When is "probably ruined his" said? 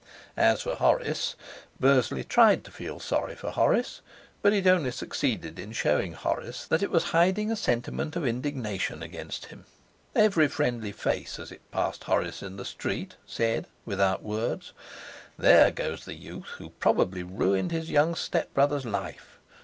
16.79-17.91